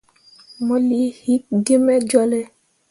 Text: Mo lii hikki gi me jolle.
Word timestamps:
Mo 0.65 0.75
lii 0.87 1.09
hikki 1.21 1.55
gi 1.65 1.75
me 1.85 1.93
jolle. 2.09 2.39